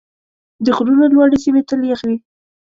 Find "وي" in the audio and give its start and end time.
2.07-2.17